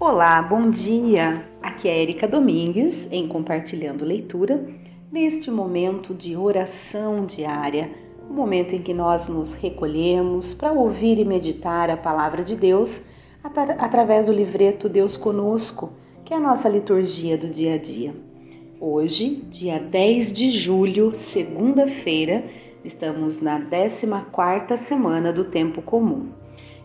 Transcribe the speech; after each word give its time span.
Olá, 0.00 0.40
bom 0.40 0.70
dia! 0.70 1.44
Aqui 1.60 1.88
é 1.88 2.00
Erika 2.00 2.28
Domingues 2.28 3.08
em 3.10 3.26
Compartilhando 3.26 4.04
Leitura, 4.04 4.64
neste 5.10 5.50
momento 5.50 6.14
de 6.14 6.36
oração 6.36 7.26
diária, 7.26 7.90
o 8.30 8.32
momento 8.32 8.76
em 8.76 8.80
que 8.80 8.94
nós 8.94 9.28
nos 9.28 9.54
recolhemos 9.54 10.54
para 10.54 10.70
ouvir 10.70 11.18
e 11.18 11.24
meditar 11.24 11.90
a 11.90 11.96
palavra 11.96 12.44
de 12.44 12.54
Deus 12.54 13.02
através 13.42 14.28
do 14.28 14.32
livreto 14.32 14.88
Deus 14.88 15.16
Conosco, 15.16 15.92
que 16.24 16.32
é 16.32 16.36
a 16.36 16.40
nossa 16.40 16.68
liturgia 16.68 17.36
do 17.36 17.50
dia 17.50 17.74
a 17.74 17.78
dia. 17.78 18.14
Hoje, 18.80 19.42
dia 19.50 19.80
10 19.80 20.32
de 20.32 20.50
julho, 20.50 21.10
segunda-feira, 21.18 22.44
estamos 22.84 23.40
na 23.40 23.60
14ª 23.60 24.76
semana 24.76 25.32
do 25.32 25.46
tempo 25.46 25.82
comum. 25.82 26.28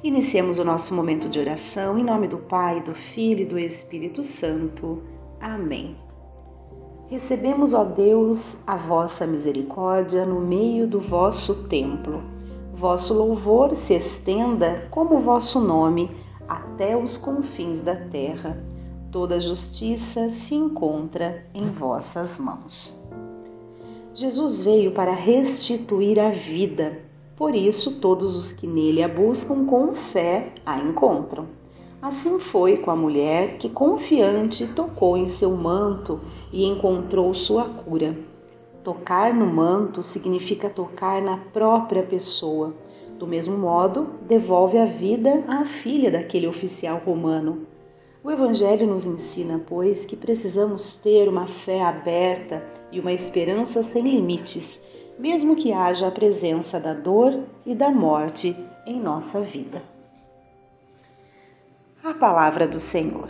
Iniciemos 0.04 0.60
o 0.60 0.66
nosso 0.66 0.93
momento 0.93 1.30
de 1.30 1.39
oração 1.39 1.98
em 1.98 2.04
nome 2.04 2.28
do 2.28 2.38
Pai, 2.38 2.84
do 2.84 2.94
Filho 2.94 3.44
e 3.44 3.46
do 3.46 3.57
Espírito 3.57 4.21
Santo. 4.21 5.02
Amém. 5.39 5.96
Recebemos, 7.07 7.74
ó 7.74 7.86
Deus, 7.86 8.58
a 8.68 8.75
vossa 8.75 9.25
misericórdia 9.25 10.25
no 10.25 10.42
meio 10.42 10.86
do 10.86 11.00
vosso 11.00 11.70
templo. 11.70 12.21
Vosso 12.74 13.14
louvor 13.14 13.75
se 13.75 13.94
estenda 13.94 14.89
como 14.92 15.21
vosso 15.21 15.61
nome 15.61 16.11
até 16.50 16.97
os 16.97 17.16
confins 17.16 17.80
da 17.80 17.96
terra. 17.96 18.61
Toda 19.10 19.39
justiça 19.39 20.30
se 20.32 20.54
encontra 20.54 21.46
em 21.54 21.64
vossas 21.64 22.38
mãos. 22.38 23.02
Jesus 24.14 24.64
veio 24.66 24.92
para 24.92 25.14
restituir 25.14 26.20
a 26.20 26.30
vida 26.32 27.13
por 27.36 27.55
isso, 27.55 28.00
todos 28.00 28.36
os 28.36 28.54
que 28.54 28.68
nele 28.68 29.01
a 29.01 29.07
buscam 29.07 29.65
com 29.65 29.93
fé 29.93 30.54
a 30.64 30.78
encontram. 30.78 31.47
Assim 32.00 32.38
foi 32.38 32.77
com 32.77 32.91
a 32.91 32.95
mulher 32.95 33.58
que, 33.58 33.69
confiante, 33.69 34.67
tocou 34.67 35.17
em 35.17 35.27
seu 35.27 35.52
manto 35.52 36.19
e 36.52 36.66
encontrou 36.66 37.33
sua 37.33 37.63
cura. 37.63 38.16
Tocar 38.83 39.33
no 39.33 39.47
manto 39.47 40.03
significa 40.03 40.69
tocar 40.69 41.21
na 41.21 41.38
própria 41.38 42.03
pessoa. 42.03 42.73
Do 43.17 43.25
mesmo 43.25 43.58
modo, 43.58 44.09
devolve 44.27 44.77
a 44.77 44.86
vida 44.86 45.43
à 45.47 45.65
filha 45.65 46.11
daquele 46.11 46.45
oficial 46.45 47.02
romano. 47.03 47.65
O 48.23 48.30
Evangelho 48.30 48.86
nos 48.86 49.05
ensina, 49.05 49.61
pois, 49.65 50.05
que 50.05 50.15
precisamos 50.15 50.97
ter 50.97 51.27
uma 51.27 51.47
fé 51.47 51.81
aberta 51.81 52.63
e 52.91 52.99
uma 52.99 53.13
esperança 53.13 53.81
sem 53.81 54.03
limites 54.03 54.83
mesmo 55.17 55.56
que 55.56 55.72
haja 55.72 56.08
a 56.08 56.11
presença 56.11 56.80
da 56.80 56.94
dor 56.94 57.44
e 57.66 57.75
da 57.75 57.89
morte 57.89 58.56
em 58.86 59.00
nossa 59.00 59.42
vida. 59.42 59.81
A 62.03 62.14
palavra 62.14 62.67
do 62.67 62.80
Senhor. 62.80 63.30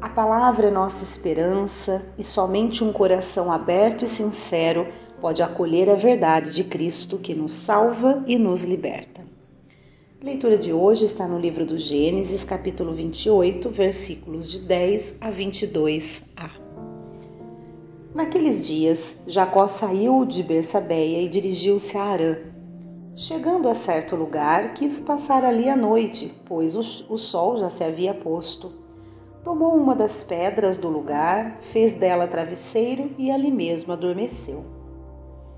A 0.00 0.08
palavra 0.10 0.66
é 0.66 0.70
nossa 0.70 1.02
esperança 1.02 2.04
e 2.18 2.22
somente 2.22 2.84
um 2.84 2.92
coração 2.92 3.50
aberto 3.50 4.04
e 4.04 4.08
sincero 4.08 4.86
pode 5.20 5.42
acolher 5.42 5.88
a 5.88 5.94
verdade 5.94 6.52
de 6.52 6.64
Cristo 6.64 7.18
que 7.18 7.34
nos 7.34 7.52
salva 7.52 8.22
e 8.26 8.36
nos 8.36 8.64
liberta. 8.64 9.22
A 10.20 10.24
leitura 10.24 10.58
de 10.58 10.72
hoje 10.72 11.06
está 11.06 11.26
no 11.26 11.38
livro 11.38 11.64
do 11.64 11.78
Gênesis, 11.78 12.44
capítulo 12.44 12.92
28, 12.92 13.70
versículos 13.70 14.50
de 14.50 14.60
10 14.60 15.16
a 15.20 15.30
22a. 15.30 16.63
Naqueles 18.14 18.64
dias, 18.64 19.20
Jacó 19.26 19.66
saiu 19.66 20.24
de 20.24 20.40
Bersabeia 20.40 21.20
e 21.20 21.28
dirigiu-se 21.28 21.98
a 21.98 22.04
Arã. 22.04 22.36
Chegando 23.16 23.68
a 23.68 23.74
certo 23.74 24.14
lugar, 24.14 24.72
quis 24.72 25.00
passar 25.00 25.44
ali 25.44 25.68
a 25.68 25.76
noite, 25.76 26.32
pois 26.44 26.76
o, 26.76 27.12
o 27.12 27.18
sol 27.18 27.56
já 27.56 27.68
se 27.68 27.82
havia 27.82 28.14
posto. 28.14 28.70
Tomou 29.42 29.74
uma 29.74 29.96
das 29.96 30.22
pedras 30.22 30.78
do 30.78 30.88
lugar, 30.88 31.58
fez 31.72 31.96
dela 31.96 32.28
travesseiro 32.28 33.10
e 33.18 33.32
ali 33.32 33.50
mesmo 33.50 33.92
adormeceu. 33.92 34.64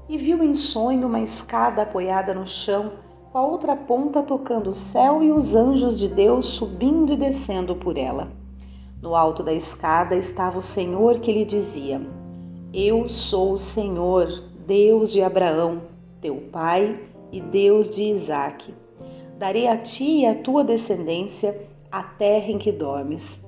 E 0.09 0.16
viu 0.16 0.43
em 0.43 0.55
sonho 0.55 1.09
uma 1.09 1.21
escada 1.21 1.83
apoiada 1.83 2.33
no 2.33 2.47
chão, 2.47 2.93
com 3.33 3.37
a 3.37 3.47
outra 3.47 3.77
ponta 3.77 4.22
tocando 4.22 4.71
o 4.71 4.75
céu 4.75 5.22
e 5.22 5.31
os 5.31 5.55
anjos 5.55 5.99
de 5.99 6.09
Deus 6.09 6.47
subindo 6.47 7.12
e 7.12 7.16
descendo 7.16 7.77
por 7.77 7.99
ela. 7.99 8.33
No 9.03 9.15
alto 9.15 9.43
da 9.43 9.53
escada 9.53 10.16
estava 10.16 10.59
o 10.59 10.62
Senhor 10.62 11.21
que 11.21 11.31
lhe 11.31 11.45
dizia: 11.45 12.00
eu 12.79 13.09
sou 13.09 13.55
o 13.55 13.59
Senhor, 13.59 14.29
Deus 14.67 15.11
de 15.11 15.23
Abraão, 15.23 15.81
teu 16.21 16.37
pai, 16.53 17.01
e 17.33 17.41
Deus 17.41 17.89
de 17.89 18.03
Isaque. 18.03 18.75
Darei 19.39 19.67
a 19.67 19.79
ti 19.79 20.21
e 20.21 20.27
à 20.27 20.35
tua 20.35 20.63
descendência 20.63 21.59
a 21.91 22.03
terra 22.03 22.53
em 22.53 22.59
que 22.59 22.71
dormes. 22.71 23.43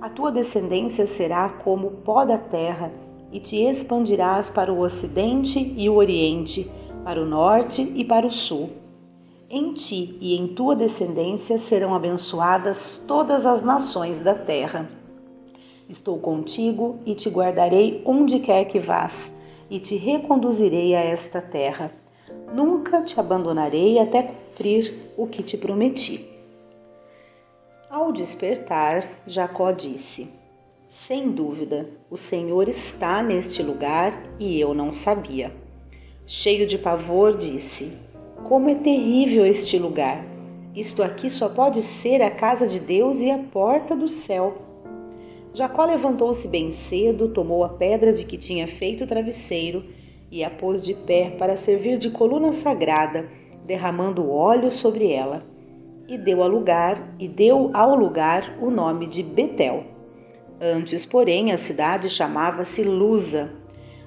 A 0.00 0.10
tua 0.10 0.32
descendência 0.32 1.06
será 1.06 1.48
como 1.50 1.86
o 1.86 1.90
pó 1.92 2.24
da 2.24 2.36
terra, 2.36 2.92
e 3.30 3.38
te 3.38 3.62
expandirás 3.62 4.50
para 4.50 4.72
o 4.72 4.80
ocidente 4.80 5.72
e 5.76 5.88
o 5.88 5.94
oriente, 5.94 6.68
para 7.04 7.22
o 7.22 7.24
norte 7.24 7.92
e 7.94 8.04
para 8.04 8.26
o 8.26 8.32
sul. 8.32 8.70
Em 9.48 9.72
ti 9.72 10.18
e 10.20 10.36
em 10.36 10.48
tua 10.48 10.74
descendência 10.74 11.58
serão 11.58 11.94
abençoadas 11.94 12.98
todas 13.06 13.46
as 13.46 13.62
nações 13.62 14.20
da 14.20 14.34
terra. 14.34 14.90
Estou 15.88 16.18
contigo 16.18 16.98
e 17.04 17.14
te 17.14 17.28
guardarei 17.28 18.02
onde 18.04 18.38
quer 18.38 18.64
que 18.66 18.78
vás, 18.78 19.32
e 19.70 19.78
te 19.78 19.96
reconduzirei 19.96 20.94
a 20.94 21.00
esta 21.00 21.40
terra. 21.40 21.90
Nunca 22.54 23.02
te 23.02 23.18
abandonarei 23.18 23.98
até 23.98 24.22
cumprir 24.22 25.12
o 25.16 25.26
que 25.26 25.42
te 25.42 25.56
prometi. 25.56 26.28
Ao 27.90 28.12
despertar, 28.12 29.06
Jacó 29.26 29.72
disse: 29.72 30.28
Sem 30.88 31.30
dúvida, 31.30 31.88
o 32.10 32.16
Senhor 32.16 32.68
está 32.68 33.22
neste 33.22 33.62
lugar 33.62 34.12
e 34.38 34.60
eu 34.60 34.74
não 34.74 34.92
sabia. 34.92 35.52
Cheio 36.26 36.66
de 36.66 36.78
pavor, 36.78 37.36
disse: 37.36 37.92
Como 38.44 38.70
é 38.70 38.74
terrível 38.74 39.44
este 39.44 39.78
lugar! 39.78 40.24
Isto 40.74 41.02
aqui 41.02 41.28
só 41.28 41.50
pode 41.50 41.82
ser 41.82 42.22
a 42.22 42.30
casa 42.30 42.66
de 42.66 42.80
Deus 42.80 43.20
e 43.20 43.30
a 43.30 43.38
porta 43.38 43.94
do 43.94 44.08
céu. 44.08 44.56
Jacó 45.54 45.84
levantou-se 45.84 46.48
bem 46.48 46.70
cedo, 46.70 47.28
tomou 47.28 47.62
a 47.62 47.68
pedra 47.68 48.12
de 48.12 48.24
que 48.24 48.38
tinha 48.38 48.66
feito 48.66 49.04
o 49.04 49.06
travesseiro 49.06 49.84
e 50.30 50.42
a 50.42 50.48
pôs 50.48 50.80
de 50.80 50.94
pé 50.94 51.28
para 51.38 51.58
servir 51.58 51.98
de 51.98 52.10
coluna 52.10 52.52
sagrada, 52.52 53.28
derramando 53.66 54.30
óleo 54.30 54.70
sobre 54.70 55.12
ela. 55.12 55.44
E 56.08 56.16
deu 56.16 56.46
lugar, 56.48 57.14
e 57.18 57.28
deu 57.28 57.70
ao 57.74 57.94
lugar 57.94 58.56
o 58.62 58.70
nome 58.70 59.06
de 59.06 59.22
Betel. 59.22 59.84
Antes, 60.58 61.04
porém, 61.04 61.52
a 61.52 61.58
cidade 61.58 62.08
chamava-se 62.08 62.82
Luza. 62.82 63.52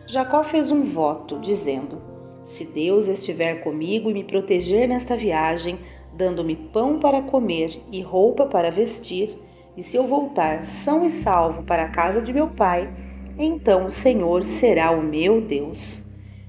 Jacó 0.08 0.44
fez 0.44 0.72
um 0.72 0.82
voto, 0.82 1.38
dizendo: 1.40 2.02
Se 2.48 2.66
Deus 2.66 3.08
estiver 3.08 3.64
comigo 3.64 4.10
e 4.10 4.14
me 4.14 4.24
proteger 4.24 4.88
nesta 4.88 5.16
viagem, 5.16 5.78
dando-me 6.14 6.56
pão 6.56 7.00
para 7.00 7.22
comer 7.22 7.80
e 7.92 8.02
roupa 8.02 8.46
para 8.46 8.72
vestir, 8.72 9.38
e 9.78 9.84
se 9.84 9.98
eu 9.98 10.08
voltar 10.08 10.66
são 10.66 11.06
e 11.06 11.12
salvo 11.12 11.64
para 11.64 11.84
a 11.84 11.90
casa 11.90 12.22
de 12.22 12.32
meu 12.32 12.48
pai, 12.48 12.90
então 13.38 13.86
o 13.86 13.92
Senhor 13.92 14.44
será 14.44 14.92
o 14.92 15.02
meu 15.02 15.42
Deus. 15.42 16.02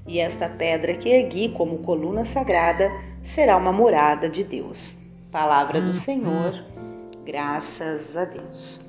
E 0.07 0.19
esta 0.19 0.47
pedra 0.47 0.93
que 0.93 1.09
ergui 1.09 1.49
como 1.49 1.79
coluna 1.79 2.23
sagrada 2.23 2.89
será 3.21 3.57
uma 3.57 3.73
morada 3.73 4.29
de 4.29 4.43
Deus. 4.43 4.95
Palavra 5.29 5.81
do 5.81 5.93
Senhor, 5.93 6.63
graças 7.25 8.15
a 8.15 8.23
Deus. 8.23 8.79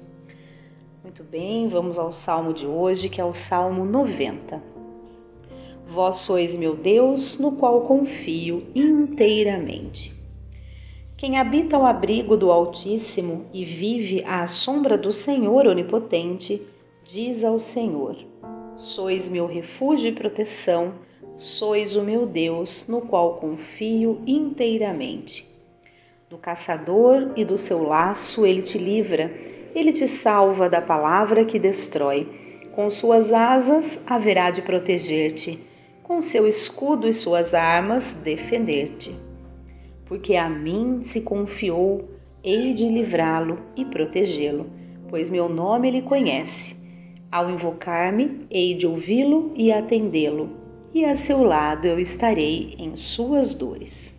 Muito 1.02 1.24
bem, 1.24 1.68
vamos 1.68 1.98
ao 1.98 2.12
salmo 2.12 2.52
de 2.52 2.66
hoje, 2.66 3.08
que 3.08 3.20
é 3.20 3.24
o 3.24 3.34
Salmo 3.34 3.84
90. 3.84 4.62
Vós 5.88 6.16
sois 6.18 6.54
meu 6.54 6.76
Deus, 6.76 7.38
no 7.38 7.52
qual 7.52 7.80
confio 7.80 8.66
inteiramente. 8.74 10.17
Quem 11.18 11.36
habita 11.36 11.76
ao 11.76 11.84
abrigo 11.84 12.36
do 12.36 12.48
Altíssimo 12.48 13.46
e 13.52 13.64
vive 13.64 14.22
à 14.24 14.46
sombra 14.46 14.96
do 14.96 15.10
Senhor 15.10 15.66
Onipotente, 15.66 16.62
diz 17.04 17.42
ao 17.42 17.58
Senhor: 17.58 18.16
Sois 18.76 19.28
meu 19.28 19.44
refúgio 19.44 20.10
e 20.10 20.14
proteção, 20.14 20.94
sois 21.36 21.96
o 21.96 22.02
meu 22.02 22.24
Deus, 22.24 22.86
no 22.86 23.00
qual 23.00 23.34
confio 23.34 24.22
inteiramente. 24.28 25.44
Do 26.30 26.38
caçador 26.38 27.32
e 27.34 27.44
do 27.44 27.58
seu 27.58 27.82
laço 27.82 28.46
ele 28.46 28.62
te 28.62 28.78
livra, 28.78 29.28
ele 29.74 29.92
te 29.92 30.06
salva 30.06 30.70
da 30.70 30.80
palavra 30.80 31.44
que 31.44 31.58
destrói. 31.58 32.28
Com 32.76 32.88
suas 32.90 33.32
asas 33.32 34.00
haverá 34.06 34.52
de 34.52 34.62
proteger-te, 34.62 35.58
com 36.00 36.22
seu 36.22 36.46
escudo 36.46 37.08
e 37.08 37.12
suas 37.12 37.54
armas 37.54 38.14
defender-te 38.14 39.26
porque 40.08 40.34
a 40.36 40.48
mim 40.48 41.02
se 41.04 41.20
confiou, 41.20 42.08
hei 42.42 42.72
de 42.72 42.88
livrá-lo 42.88 43.58
e 43.76 43.84
protegê-lo, 43.84 44.66
pois 45.08 45.28
meu 45.28 45.48
nome 45.48 45.88
ele 45.88 46.02
conhece. 46.02 46.74
Ao 47.30 47.50
invocar-me, 47.50 48.46
hei 48.50 48.74
de 48.74 48.86
ouvi-lo 48.86 49.52
e 49.54 49.70
atendê-lo, 49.70 50.48
e 50.94 51.04
a 51.04 51.14
seu 51.14 51.42
lado 51.42 51.86
eu 51.86 52.00
estarei 52.00 52.74
em 52.78 52.96
suas 52.96 53.54
dores. 53.54 54.16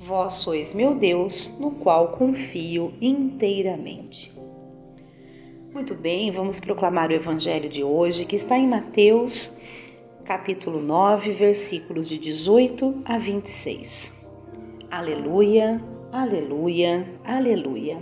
Vós 0.00 0.34
sois 0.34 0.74
meu 0.74 0.96
Deus, 0.96 1.56
no 1.60 1.72
qual 1.72 2.08
confio 2.08 2.92
inteiramente. 3.00 4.32
Muito 5.72 5.94
bem, 5.94 6.30
vamos 6.32 6.58
proclamar 6.58 7.10
o 7.10 7.14
evangelho 7.14 7.68
de 7.68 7.84
hoje, 7.84 8.24
que 8.24 8.34
está 8.34 8.58
em 8.58 8.66
Mateus, 8.66 9.56
capítulo 10.24 10.80
9, 10.80 11.32
versículos 11.32 12.08
de 12.08 12.18
18 12.18 13.02
a 13.04 13.16
26. 13.16 14.17
Aleluia, 14.90 15.78
aleluia, 16.10 17.06
aleluia. 17.22 17.98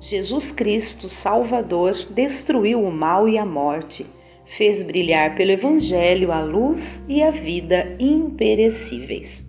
Jesus 0.00 0.50
Cristo, 0.50 1.10
Salvador, 1.10 1.92
destruiu 2.10 2.82
o 2.82 2.90
mal 2.90 3.28
e 3.28 3.36
a 3.36 3.44
morte, 3.44 4.06
fez 4.46 4.82
brilhar 4.82 5.34
pelo 5.34 5.50
Evangelho 5.50 6.32
a 6.32 6.40
luz 6.40 7.04
e 7.06 7.22
a 7.22 7.30
vida 7.30 7.94
imperecíveis. 8.00 9.44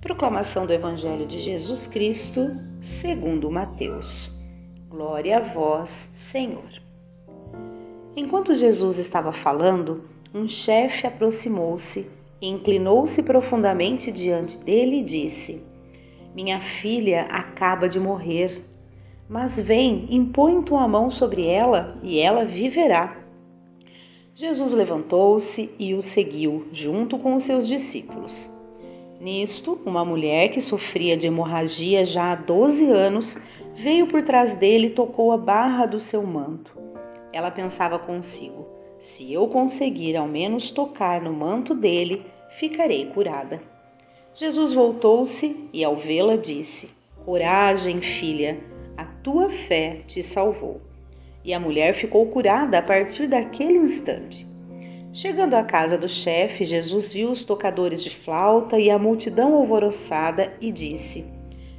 Proclamação 0.00 0.66
do 0.66 0.72
Evangelho 0.72 1.24
de 1.24 1.38
Jesus 1.38 1.86
Cristo, 1.86 2.50
segundo 2.80 3.48
Mateus. 3.48 4.36
Glória 4.88 5.36
a 5.36 5.40
vós, 5.40 6.10
Senhor. 6.14 6.82
Enquanto 8.16 8.56
Jesus 8.56 8.98
estava 8.98 9.30
falando, 9.30 10.02
um 10.34 10.48
chefe 10.48 11.06
aproximou-se, 11.06 12.10
inclinou-se 12.40 13.22
profundamente 13.22 14.10
diante 14.12 14.58
dele 14.58 15.00
e 15.00 15.04
disse: 15.04 15.62
Minha 16.34 16.60
filha 16.60 17.22
acaba 17.30 17.88
de 17.88 17.98
morrer 17.98 18.68
mas 19.28 19.60
vem, 19.60 20.06
impõe 20.08 20.62
tua 20.62 20.88
mão 20.88 21.10
sobre 21.10 21.46
ela 21.46 21.98
e 22.02 22.18
ela 22.18 22.46
viverá. 22.46 23.14
Jesus 24.34 24.72
levantou-se 24.72 25.70
e 25.78 25.94
o 25.94 26.00
seguiu, 26.00 26.66
junto 26.72 27.18
com 27.18 27.34
os 27.34 27.42
seus 27.42 27.68
discípulos. 27.68 28.50
Nisto, 29.20 29.80
uma 29.84 30.04
mulher 30.04 30.48
que 30.48 30.60
sofria 30.60 31.16
de 31.16 31.26
hemorragia 31.26 32.04
já 32.04 32.32
há 32.32 32.36
doze 32.36 32.86
anos 32.86 33.36
veio 33.74 34.06
por 34.06 34.22
trás 34.22 34.56
dele 34.56 34.86
e 34.86 34.90
tocou 34.90 35.32
a 35.32 35.36
barra 35.36 35.84
do 35.84 36.00
seu 36.00 36.22
manto. 36.22 36.72
Ela 37.32 37.50
pensava 37.50 37.98
consigo: 37.98 38.66
se 39.00 39.32
eu 39.32 39.46
conseguir 39.48 40.16
ao 40.16 40.26
menos 40.26 40.70
tocar 40.70 41.20
no 41.20 41.32
manto 41.32 41.74
dele, 41.74 42.24
ficarei 42.58 43.06
curada. 43.06 43.60
Jesus 44.34 44.74
voltou-se 44.74 45.68
e, 45.72 45.84
ao 45.84 45.96
vê-la, 45.96 46.36
disse: 46.36 46.90
Coragem, 47.24 48.00
filha 48.00 48.58
a 48.98 49.04
tua 49.04 49.48
fé 49.48 50.00
te 50.08 50.20
salvou. 50.20 50.80
E 51.44 51.54
a 51.54 51.60
mulher 51.60 51.94
ficou 51.94 52.26
curada 52.26 52.78
a 52.78 52.82
partir 52.82 53.28
daquele 53.28 53.78
instante. 53.78 54.44
Chegando 55.12 55.54
à 55.54 55.62
casa 55.62 55.96
do 55.96 56.08
chefe, 56.08 56.64
Jesus 56.64 57.12
viu 57.12 57.30
os 57.30 57.44
tocadores 57.44 58.02
de 58.02 58.10
flauta 58.10 58.76
e 58.76 58.90
a 58.90 58.98
multidão 58.98 59.54
alvoroçada 59.54 60.52
e 60.60 60.72
disse: 60.72 61.24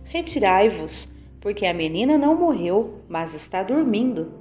Retirai-vos, 0.06 1.13
porque 1.42 1.66
a 1.66 1.74
menina 1.74 2.18
não 2.18 2.36
morreu, 2.36 3.01
mas 3.10 3.33
está 3.33 3.63
dormindo. 3.63 4.31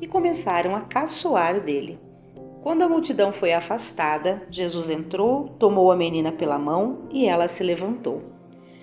E 0.00 0.06
começaram 0.06 0.76
a 0.76 0.82
caçoar 0.82 1.60
dele. 1.60 1.98
Quando 2.62 2.82
a 2.82 2.88
multidão 2.88 3.32
foi 3.32 3.52
afastada, 3.52 4.40
Jesus 4.48 4.88
entrou, 4.88 5.48
tomou 5.58 5.90
a 5.90 5.96
menina 5.96 6.30
pela 6.30 6.56
mão 6.56 7.08
e 7.10 7.26
ela 7.26 7.48
se 7.48 7.64
levantou. 7.64 8.22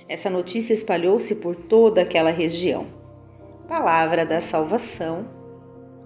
Essa 0.06 0.30
notícia 0.30 0.74
espalhou-se 0.74 1.36
por 1.36 1.56
toda 1.56 2.02
aquela 2.02 2.30
região. 2.30 2.88
Palavra 3.70 4.26
da 4.26 4.42
salvação. 4.42 5.26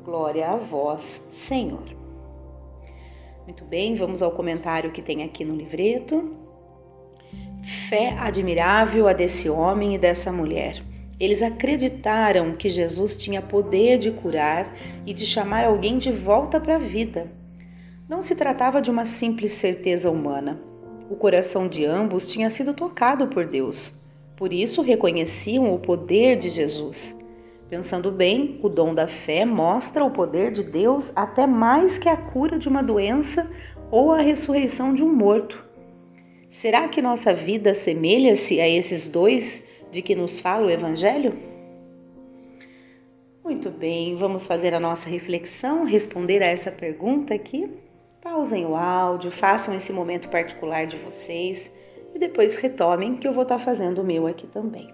Glória 0.05 0.49
a 0.49 0.55
vós, 0.55 1.25
Senhor. 1.31 1.83
Muito 3.45 3.65
bem, 3.65 3.95
vamos 3.95 4.21
ao 4.21 4.31
comentário 4.31 4.91
que 4.91 5.01
tem 5.01 5.23
aqui 5.23 5.43
no 5.43 5.55
livreto. 5.55 6.31
Fé 7.89 8.15
admirável 8.19 9.07
a 9.07 9.13
desse 9.13 9.49
homem 9.49 9.95
e 9.95 9.97
dessa 9.97 10.31
mulher. 10.31 10.83
Eles 11.19 11.41
acreditaram 11.41 12.55
que 12.55 12.69
Jesus 12.69 13.17
tinha 13.17 13.41
poder 13.41 13.97
de 13.97 14.11
curar 14.11 14.71
e 15.07 15.13
de 15.13 15.25
chamar 15.25 15.65
alguém 15.65 15.97
de 15.97 16.11
volta 16.11 16.59
para 16.59 16.75
a 16.75 16.79
vida. 16.79 17.41
Não 18.07 18.21
se 18.21 18.35
tratava 18.35 18.81
de 18.81 18.91
uma 18.91 19.05
simples 19.05 19.53
certeza 19.53 20.11
humana. 20.11 20.61
O 21.09 21.15
coração 21.15 21.69
de 21.69 21.85
ambos 21.85 22.27
tinha 22.27 22.49
sido 22.49 22.73
tocado 22.73 23.27
por 23.27 23.45
Deus. 23.45 23.97
Por 24.35 24.51
isso 24.51 24.81
reconheciam 24.81 25.73
o 25.73 25.79
poder 25.79 26.37
de 26.37 26.49
Jesus. 26.49 27.17
Pensando 27.69 28.11
bem, 28.11 28.59
o 28.61 28.67
dom 28.67 28.93
da 28.93 29.07
fé 29.07 29.45
mostra 29.45 30.03
o 30.03 30.11
poder 30.11 30.51
de 30.51 30.63
Deus 30.63 31.13
até 31.15 31.47
mais 31.47 31.97
que 31.97 32.09
a 32.09 32.17
cura 32.17 32.59
de 32.59 32.67
uma 32.67 32.83
doença 32.83 33.49
ou 33.89 34.11
a 34.11 34.21
ressurreição 34.21 34.93
de 34.93 35.01
um 35.01 35.11
morto. 35.11 35.63
Será 36.49 36.87
que 36.89 37.01
nossa 37.01 37.33
vida 37.33 37.71
assemelha-se 37.71 38.59
a 38.59 38.67
esses 38.67 39.07
dois 39.07 39.63
de 39.91 40.01
que 40.01 40.13
nos 40.13 40.39
fala 40.41 40.67
o 40.67 40.69
Evangelho? 40.69 41.37
Muito 43.43 43.69
bem, 43.69 44.15
vamos 44.17 44.45
fazer 44.45 44.73
a 44.73 44.79
nossa 44.79 45.09
reflexão, 45.09 45.85
responder 45.85 46.43
a 46.43 46.47
essa 46.47 46.71
pergunta 46.71 47.33
aqui. 47.33 47.69
Pausem 48.23 48.65
o 48.65 48.73
áudio, 48.73 49.29
façam 49.29 49.75
esse 49.75 49.91
momento 49.91 50.29
particular 50.29 50.87
de 50.87 50.95
vocês 50.95 51.69
e 52.15 52.17
depois 52.19 52.55
retomem 52.55 53.17
que 53.17 53.27
eu 53.27 53.33
vou 53.33 53.43
estar 53.43 53.59
fazendo 53.59 53.99
o 53.99 54.03
meu 54.03 54.25
aqui 54.27 54.47
também. 54.47 54.93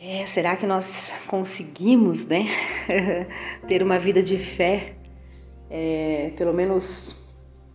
É, 0.00 0.26
será 0.26 0.56
que 0.56 0.66
nós 0.66 1.14
conseguimos, 1.28 2.26
né, 2.26 2.46
ter 3.68 3.84
uma 3.84 4.00
vida 4.00 4.20
de 4.20 4.36
fé, 4.36 4.94
é, 5.70 6.32
pelo 6.36 6.52
menos 6.52 7.16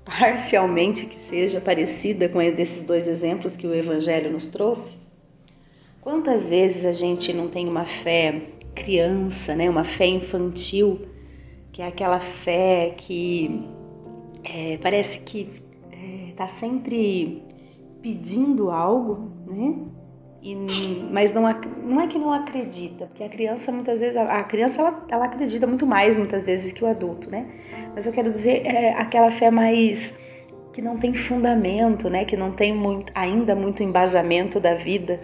parcialmente 0.03 1.05
que 1.05 1.17
seja 1.17 1.61
parecida 1.61 2.27
com 2.27 2.41
esses 2.41 2.83
dois 2.83 3.07
exemplos 3.07 3.55
que 3.55 3.65
o 3.65 3.73
Evangelho 3.73 4.29
nos 4.29 4.49
trouxe? 4.49 4.97
Quantas 6.01 6.49
vezes 6.49 6.85
a 6.85 6.91
gente 6.91 7.31
não 7.31 7.47
tem 7.47 7.65
uma 7.65 7.85
fé 7.85 8.41
criança, 8.75 9.55
né, 9.55 9.69
uma 9.69 9.85
fé 9.85 10.05
infantil, 10.05 11.07
que 11.77 11.83
é 11.83 11.87
aquela 11.89 12.19
fé 12.19 12.95
que 12.97 13.69
é, 14.43 14.79
parece 14.81 15.19
que 15.19 15.47
está 16.31 16.45
é, 16.45 16.47
sempre 16.47 17.43
pedindo 18.01 18.71
algo, 18.71 19.31
né? 19.45 19.75
E, 20.41 20.55
mas 21.11 21.31
não, 21.35 21.43
não 21.83 22.01
é 22.01 22.07
que 22.07 22.17
não 22.17 22.33
acredita, 22.33 23.05
porque 23.05 23.23
a 23.23 23.29
criança 23.29 23.71
muitas 23.71 23.99
vezes, 23.99 24.17
a 24.17 24.43
criança 24.45 24.81
ela, 24.81 25.05
ela 25.07 25.25
acredita 25.25 25.67
muito 25.67 25.85
mais 25.85 26.17
muitas 26.17 26.43
vezes 26.43 26.71
que 26.71 26.83
o 26.83 26.87
adulto, 26.87 27.29
né? 27.29 27.45
Mas 27.93 28.07
eu 28.07 28.11
quero 28.11 28.31
dizer 28.31 28.65
é 28.65 28.93
aquela 28.93 29.29
fé 29.29 29.51
mais 29.51 30.17
que 30.73 30.81
não 30.81 30.97
tem 30.97 31.13
fundamento, 31.13 32.09
né? 32.09 32.25
Que 32.25 32.35
não 32.35 32.53
tem 32.53 32.73
muito, 32.73 33.11
ainda 33.13 33.53
muito 33.53 33.83
embasamento 33.83 34.59
da 34.59 34.73
vida 34.73 35.19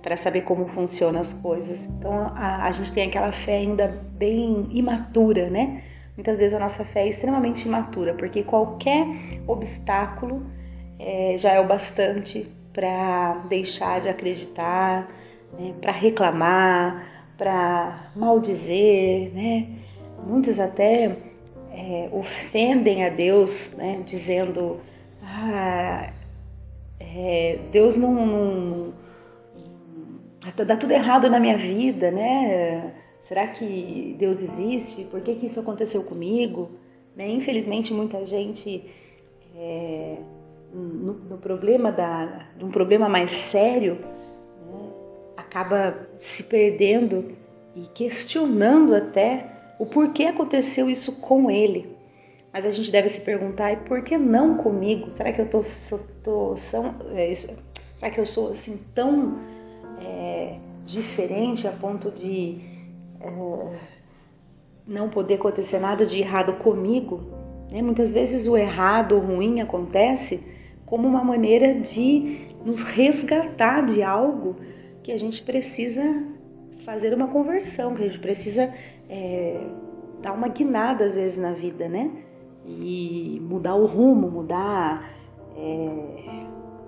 para 0.00 0.16
saber 0.16 0.42
como 0.42 0.68
funcionam 0.68 1.20
as 1.20 1.32
coisas. 1.32 1.84
Então 1.84 2.30
a, 2.36 2.64
a 2.64 2.70
gente 2.70 2.92
tem 2.92 3.08
aquela 3.08 3.32
fé 3.32 3.56
ainda 3.56 3.88
bem 4.16 4.68
imatura, 4.70 5.50
né? 5.50 5.82
Muitas 6.16 6.38
vezes 6.38 6.54
a 6.54 6.58
nossa 6.58 6.84
fé 6.84 7.02
é 7.02 7.08
extremamente 7.08 7.66
imatura, 7.66 8.14
porque 8.14 8.42
qualquer 8.42 9.06
obstáculo 9.46 10.46
é, 10.98 11.36
já 11.36 11.52
é 11.52 11.60
o 11.60 11.66
bastante 11.66 12.50
para 12.72 13.34
deixar 13.48 14.00
de 14.00 14.08
acreditar, 14.08 15.08
né, 15.58 15.74
para 15.80 15.92
reclamar, 15.92 17.06
para 17.36 18.10
maldizer, 18.16 19.30
né? 19.34 19.68
Muitos 20.26 20.58
até 20.58 21.16
é, 21.70 22.08
ofendem 22.10 23.04
a 23.04 23.10
Deus, 23.10 23.74
né, 23.76 24.00
dizendo: 24.04 24.80
ah, 25.22 26.10
é, 26.98 27.58
Deus 27.70 27.96
não, 27.96 28.12
não, 28.14 28.92
dá 30.66 30.76
tudo 30.76 30.92
errado 30.92 31.28
na 31.28 31.38
minha 31.38 31.58
vida, 31.58 32.10
né? 32.10 32.94
Será 33.26 33.48
que 33.48 34.14
Deus 34.20 34.40
existe? 34.40 35.04
Por 35.06 35.20
que, 35.20 35.34
que 35.34 35.46
isso 35.46 35.58
aconteceu 35.58 36.04
comigo? 36.04 36.70
Né? 37.16 37.28
Infelizmente, 37.28 37.92
muita 37.92 38.24
gente 38.24 38.84
é, 39.56 40.16
no, 40.72 41.12
no 41.12 41.36
problema 41.36 41.90
da, 41.90 42.46
de 42.56 42.64
um 42.64 42.70
problema 42.70 43.08
mais 43.08 43.32
sério, 43.32 43.96
né, 43.96 44.90
acaba 45.36 46.06
se 46.18 46.44
perdendo 46.44 47.32
e 47.74 47.88
questionando 47.88 48.94
até 48.94 49.74
o 49.76 49.86
porquê 49.86 50.26
aconteceu 50.26 50.88
isso 50.88 51.20
com 51.20 51.50
ele. 51.50 51.96
Mas 52.52 52.64
a 52.64 52.70
gente 52.70 52.92
deve 52.92 53.08
se 53.08 53.20
perguntar, 53.20 53.72
e 53.72 53.76
por 53.78 54.02
que 54.02 54.16
não 54.16 54.56
comigo? 54.56 55.10
Será 55.16 55.32
que 55.32 55.40
eu 55.40 55.50
tô, 55.50 55.60
tô 56.22 56.56
são, 56.56 56.94
é, 57.12 57.34
será 57.34 58.08
que 58.08 58.20
eu 58.20 58.24
sou 58.24 58.52
assim 58.52 58.78
tão 58.94 59.40
é, 60.00 60.58
diferente 60.84 61.66
a 61.66 61.72
ponto 61.72 62.08
de 62.12 62.75
é, 63.20 63.76
não 64.86 65.08
poder 65.08 65.34
acontecer 65.34 65.78
nada 65.78 66.04
de 66.04 66.20
errado 66.20 66.54
comigo? 66.54 67.20
Né? 67.70 67.82
Muitas 67.82 68.12
vezes 68.12 68.46
o 68.46 68.56
errado, 68.56 69.16
o 69.16 69.20
ruim 69.20 69.60
acontece 69.60 70.42
como 70.84 71.06
uma 71.06 71.24
maneira 71.24 71.74
de 71.74 72.46
nos 72.64 72.82
resgatar 72.82 73.84
de 73.86 74.02
algo 74.02 74.56
que 75.02 75.12
a 75.12 75.18
gente 75.18 75.42
precisa 75.42 76.02
fazer 76.84 77.12
uma 77.12 77.28
conversão, 77.28 77.94
que 77.94 78.02
a 78.02 78.06
gente 78.06 78.20
precisa 78.20 78.72
é, 79.08 79.60
dar 80.22 80.32
uma 80.32 80.48
guinada 80.48 81.04
às 81.04 81.14
vezes 81.14 81.38
na 81.38 81.52
vida, 81.52 81.88
né? 81.88 82.10
E 82.64 83.40
mudar 83.42 83.74
o 83.74 83.86
rumo, 83.86 84.30
mudar 84.30 85.10
é, 85.56 86.26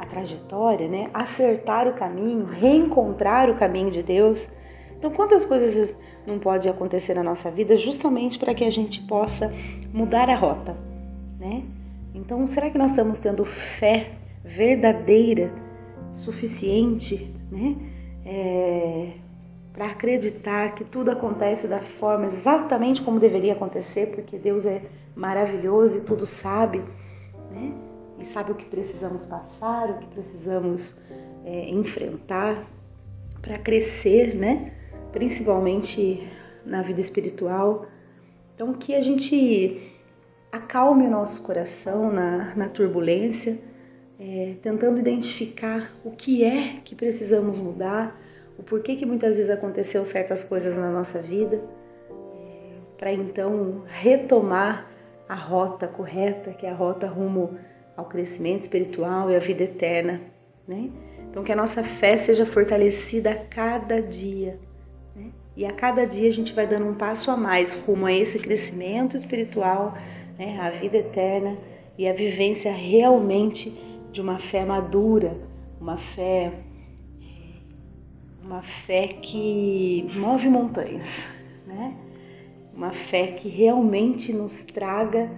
trajetória, 0.08 0.88
né? 0.88 1.08
Acertar 1.14 1.86
o 1.86 1.94
caminho, 1.94 2.44
reencontrar 2.44 3.50
o 3.50 3.56
caminho 3.56 3.90
de 3.90 4.02
Deus. 4.02 4.50
Então, 4.98 5.12
quantas 5.12 5.44
coisas 5.44 5.94
não 6.26 6.40
pode 6.40 6.68
acontecer 6.68 7.14
na 7.14 7.22
nossa 7.22 7.50
vida 7.52 7.76
justamente 7.76 8.36
para 8.36 8.52
que 8.52 8.64
a 8.64 8.70
gente 8.70 9.00
possa 9.02 9.52
mudar 9.92 10.28
a 10.28 10.34
rota, 10.34 10.76
né? 11.38 11.62
Então, 12.12 12.44
será 12.48 12.68
que 12.68 12.76
nós 12.76 12.90
estamos 12.90 13.20
tendo 13.20 13.44
fé 13.44 14.10
verdadeira, 14.44 15.52
suficiente, 16.12 17.32
né? 17.48 17.76
É, 18.26 19.12
para 19.72 19.86
acreditar 19.86 20.74
que 20.74 20.82
tudo 20.82 21.12
acontece 21.12 21.68
da 21.68 21.78
forma 21.78 22.26
exatamente 22.26 23.00
como 23.00 23.20
deveria 23.20 23.52
acontecer, 23.52 24.06
porque 24.08 24.36
Deus 24.36 24.66
é 24.66 24.82
maravilhoso 25.14 25.98
e 25.98 26.00
tudo 26.00 26.26
sabe, 26.26 26.82
né? 27.52 27.72
E 28.18 28.24
sabe 28.24 28.50
o 28.50 28.56
que 28.56 28.64
precisamos 28.64 29.22
passar, 29.26 29.90
o 29.90 29.98
que 29.98 30.06
precisamos 30.08 31.00
é, 31.44 31.70
enfrentar 31.70 32.66
para 33.40 33.56
crescer, 33.58 34.34
né? 34.34 34.72
Principalmente 35.12 36.28
na 36.64 36.82
vida 36.82 37.00
espiritual. 37.00 37.86
Então, 38.54 38.72
que 38.74 38.94
a 38.94 39.02
gente 39.02 39.98
acalme 40.52 41.06
o 41.06 41.10
nosso 41.10 41.42
coração 41.42 42.12
na, 42.12 42.54
na 42.54 42.68
turbulência, 42.68 43.58
é, 44.18 44.54
tentando 44.62 44.98
identificar 44.98 45.92
o 46.04 46.10
que 46.10 46.44
é 46.44 46.80
que 46.84 46.94
precisamos 46.94 47.58
mudar 47.58 48.18
o 48.58 48.62
porquê 48.62 48.96
que 48.96 49.06
muitas 49.06 49.36
vezes 49.36 49.50
aconteceu 49.50 50.04
certas 50.04 50.42
coisas 50.42 50.76
na 50.76 50.90
nossa 50.90 51.20
vida, 51.22 51.62
é, 52.10 52.72
para 52.98 53.12
então 53.12 53.84
retomar 53.86 54.90
a 55.28 55.34
rota 55.36 55.86
correta, 55.86 56.50
que 56.52 56.66
é 56.66 56.70
a 56.70 56.74
rota 56.74 57.06
rumo 57.06 57.56
ao 57.96 58.06
crescimento 58.06 58.62
espiritual 58.62 59.30
e 59.30 59.36
à 59.36 59.38
vida 59.38 59.62
eterna, 59.62 60.20
né? 60.66 60.90
Então 61.30 61.44
que 61.44 61.52
a 61.52 61.56
nossa 61.56 61.84
fé 61.84 62.16
seja 62.16 62.44
fortalecida 62.44 63.30
a 63.30 63.36
cada 63.36 64.02
dia? 64.02 64.58
E 65.58 65.66
a 65.66 65.72
cada 65.72 66.06
dia 66.06 66.28
a 66.28 66.32
gente 66.32 66.52
vai 66.52 66.68
dando 66.68 66.86
um 66.86 66.94
passo 66.94 67.32
a 67.32 67.36
mais 67.36 67.74
rumo 67.74 68.06
a 68.06 68.12
esse 68.12 68.38
crescimento 68.38 69.16
espiritual, 69.16 69.92
né? 70.38 70.56
A 70.60 70.70
vida 70.70 70.98
eterna 70.98 71.58
e 71.98 72.06
a 72.06 72.12
vivência 72.12 72.70
realmente 72.72 73.76
de 74.12 74.20
uma 74.20 74.38
fé 74.38 74.64
madura, 74.64 75.36
uma 75.80 75.98
fé 75.98 76.52
uma 78.40 78.62
fé 78.62 79.08
que 79.08 80.06
move 80.14 80.48
montanhas, 80.48 81.28
né? 81.66 81.92
Uma 82.72 82.92
fé 82.92 83.26
que 83.26 83.48
realmente 83.48 84.32
nos 84.32 84.64
traga 84.64 85.28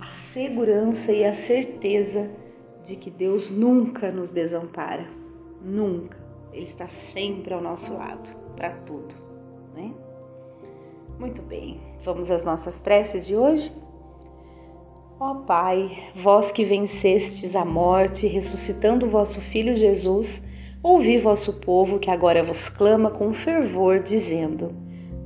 a 0.00 0.10
segurança 0.22 1.12
e 1.12 1.22
a 1.22 1.34
certeza 1.34 2.30
de 2.82 2.96
que 2.96 3.10
Deus 3.10 3.50
nunca 3.50 4.10
nos 4.10 4.30
desampara, 4.30 5.06
nunca. 5.62 6.16
Ele 6.50 6.64
está 6.64 6.88
sempre 6.88 7.52
ao 7.52 7.60
nosso 7.60 7.92
lado 7.92 8.34
para 8.56 8.70
tudo, 8.70 9.25
né? 9.76 9.92
Muito 11.18 11.40
bem, 11.42 11.80
vamos 12.02 12.30
às 12.30 12.44
nossas 12.44 12.80
preces 12.80 13.26
de 13.26 13.36
hoje? 13.36 13.72
Ó 15.20 15.34
Pai, 15.34 16.10
vós 16.14 16.50
que 16.50 16.64
vencestes 16.64 17.54
a 17.54 17.64
morte, 17.64 18.26
ressuscitando 18.26 19.08
vosso 19.08 19.40
Filho 19.40 19.76
Jesus, 19.76 20.42
Ouvi 20.88 21.18
vosso 21.18 21.54
povo 21.54 21.98
que 21.98 22.12
agora 22.12 22.44
vos 22.44 22.68
clama 22.68 23.10
com 23.10 23.32
fervor, 23.32 23.98
dizendo: 23.98 24.72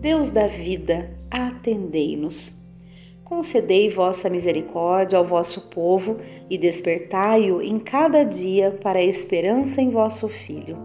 Deus 0.01 0.31
da 0.31 0.47
vida, 0.47 1.11
atendei-nos. 1.31 2.57
Concedei 3.23 3.91
vossa 3.91 4.31
misericórdia 4.31 5.19
ao 5.19 5.25
vosso 5.27 5.69
povo 5.69 6.17
e 6.49 6.57
despertai-o 6.57 7.61
em 7.61 7.79
cada 7.79 8.25
dia 8.25 8.71
para 8.83 9.01
a 9.01 9.05
esperança 9.05 9.83
em 9.83 9.91
vosso 9.91 10.31
Filho. 10.31 10.79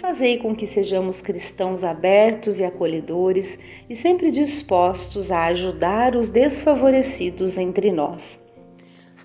Fazei 0.00 0.38
com 0.38 0.54
que 0.54 0.66
sejamos 0.66 1.20
cristãos 1.20 1.82
abertos 1.82 2.60
e 2.60 2.64
acolhedores 2.64 3.58
e 3.88 3.94
sempre 3.94 4.30
dispostos 4.30 5.32
a 5.32 5.46
ajudar 5.46 6.14
os 6.14 6.28
desfavorecidos 6.28 7.56
entre 7.58 7.90
nós. 7.90 8.40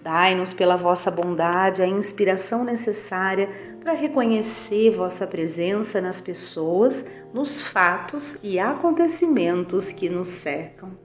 Dai-nos 0.01 0.51
pela 0.51 0.75
vossa 0.77 1.11
bondade 1.11 1.81
a 1.81 1.87
inspiração 1.87 2.63
necessária 2.63 3.49
para 3.81 3.93
reconhecer 3.93 4.89
vossa 4.91 5.27
presença 5.27 6.01
nas 6.01 6.19
pessoas, 6.19 7.05
nos 7.31 7.61
fatos 7.61 8.39
e 8.41 8.57
acontecimentos 8.59 9.91
que 9.91 10.09
nos 10.09 10.29
cercam. 10.29 10.97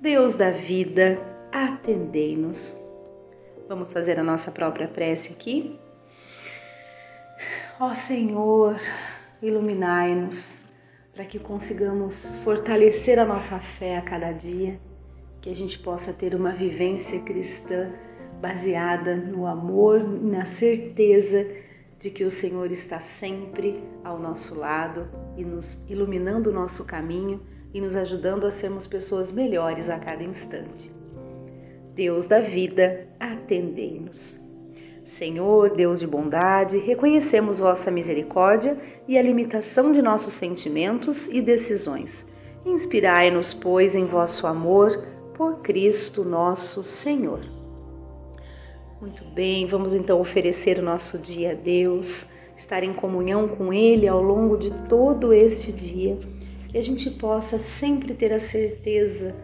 Deus 0.00 0.36
da 0.36 0.50
vida, 0.50 1.18
atendei-nos. 1.50 2.76
Vamos 3.68 3.92
fazer 3.92 4.20
a 4.20 4.22
nossa 4.22 4.52
própria 4.52 4.86
prece 4.86 5.32
aqui? 5.32 5.80
Ó 7.78 7.92
Senhor, 7.92 8.78
iluminai-nos 9.42 10.58
para 11.12 11.26
que 11.26 11.38
consigamos 11.38 12.36
fortalecer 12.36 13.18
a 13.18 13.24
nossa 13.26 13.58
fé 13.58 13.98
a 13.98 14.02
cada 14.02 14.32
dia 14.32 14.80
que 15.42 15.50
a 15.50 15.54
gente 15.54 15.78
possa 15.78 16.10
ter 16.10 16.34
uma 16.34 16.52
vivência 16.52 17.20
cristã 17.20 17.92
baseada 18.40 19.14
no 19.14 19.46
amor 19.46 20.00
e 20.00 20.26
na 20.26 20.46
certeza 20.46 21.46
de 21.98 22.08
que 22.08 22.24
o 22.24 22.30
Senhor 22.30 22.72
está 22.72 22.98
sempre 22.98 23.84
ao 24.02 24.18
nosso 24.18 24.58
lado 24.58 25.06
e 25.36 25.44
nos 25.44 25.84
iluminando 25.86 26.48
o 26.48 26.54
nosso 26.54 26.82
caminho 26.82 27.42
e 27.74 27.80
nos 27.80 27.94
ajudando 27.94 28.46
a 28.46 28.50
sermos 28.50 28.86
pessoas 28.86 29.30
melhores 29.30 29.90
a 29.90 29.98
cada 29.98 30.24
instante. 30.24 30.90
Deus 31.94 32.26
da 32.26 32.40
vida, 32.40 33.06
atendei-nos. 33.20 34.45
Senhor, 35.06 35.70
Deus 35.70 36.00
de 36.00 36.06
bondade, 36.06 36.78
reconhecemos 36.78 37.60
vossa 37.60 37.92
misericórdia 37.92 38.76
e 39.06 39.16
a 39.16 39.22
limitação 39.22 39.92
de 39.92 40.02
nossos 40.02 40.32
sentimentos 40.32 41.28
e 41.28 41.40
decisões. 41.40 42.26
Inspirai-nos, 42.64 43.54
pois, 43.54 43.94
em 43.94 44.04
vosso 44.04 44.48
amor 44.48 45.06
por 45.36 45.60
Cristo 45.60 46.24
nosso 46.24 46.82
Senhor. 46.82 47.38
Muito 49.00 49.24
bem, 49.26 49.64
vamos 49.68 49.94
então 49.94 50.20
oferecer 50.20 50.80
o 50.80 50.82
nosso 50.82 51.18
dia 51.18 51.52
a 51.52 51.54
Deus, 51.54 52.26
estar 52.56 52.82
em 52.82 52.92
comunhão 52.92 53.46
com 53.46 53.72
Ele 53.72 54.08
ao 54.08 54.20
longo 54.20 54.56
de 54.56 54.72
todo 54.88 55.32
este 55.32 55.72
dia, 55.72 56.18
que 56.68 56.76
a 56.76 56.82
gente 56.82 57.12
possa 57.12 57.60
sempre 57.60 58.12
ter 58.12 58.32
a 58.32 58.40
certeza 58.40 59.36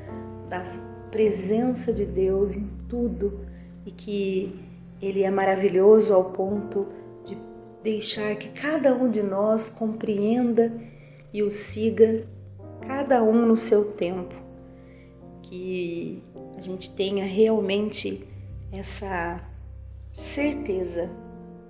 da 0.49 0.65
presença 1.13 1.93
de 1.93 2.05
Deus 2.05 2.53
em 2.53 2.69
tudo 2.89 3.47
e 3.87 3.93
que 3.93 4.72
Ele 5.03 5.25
é 5.25 5.31
maravilhoso 5.31 6.15
ao 6.15 6.27
ponto 6.31 6.87
de 7.25 7.37
deixar 7.83 8.37
que 8.37 8.49
cada 8.51 8.95
um 8.95 9.11
de 9.11 9.23
nós 9.23 9.69
compreenda 9.69 10.73
e 11.35 11.43
o 11.43 11.51
siga, 11.51 12.25
cada 12.87 13.23
um 13.23 13.45
no 13.45 13.57
seu 13.57 13.93
tempo 13.93 14.35
que 15.43 16.23
a 16.57 16.61
gente 16.61 16.91
tenha 16.95 17.25
realmente 17.27 18.27
essa 18.73 19.41
certeza 20.13 21.11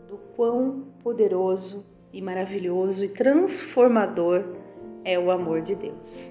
do 0.06 0.16
quão 0.36 0.84
poderoso 1.02 1.84
e 2.12 2.20
maravilhoso 2.20 3.04
e 3.04 3.08
transformador 3.08 4.44
é 5.04 5.18
o 5.18 5.30
amor 5.30 5.62
de 5.62 5.74
Deus. 5.74 6.30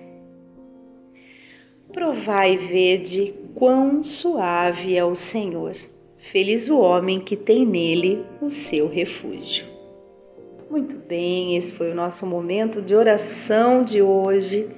Provai 1.91 2.53
e 2.53 2.57
vede 2.57 3.33
quão 3.55 4.01
suave 4.03 4.95
é 4.95 5.03
o 5.03 5.15
Senhor. 5.15 5.75
Feliz 6.21 6.69
o 6.69 6.79
homem 6.79 7.19
que 7.19 7.35
tem 7.35 7.65
nele 7.65 8.23
o 8.39 8.49
seu 8.49 8.87
refúgio. 8.87 9.65
Muito 10.69 10.95
bem, 10.95 11.57
esse 11.57 11.71
foi 11.71 11.91
o 11.91 11.95
nosso 11.95 12.25
momento 12.25 12.79
de 12.81 12.95
oração 12.95 13.83
de 13.83 14.01
hoje. 14.01 14.69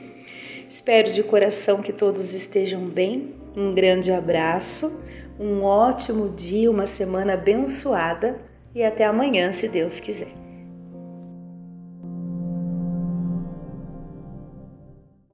Espero 0.69 1.12
de 1.12 1.21
coração 1.21 1.81
que 1.81 1.91
todos 1.91 2.33
estejam 2.33 2.85
bem. 2.85 3.35
Um 3.55 3.73
grande 3.73 4.12
abraço, 4.12 5.03
um 5.38 5.63
ótimo 5.63 6.29
dia, 6.29 6.71
uma 6.71 6.88
semana 6.88 7.33
abençoada 7.33 8.39
e 8.73 8.81
até 8.81 9.05
amanhã, 9.05 9.51
se 9.51 9.67
Deus 9.67 10.00
quiser. 10.00 10.42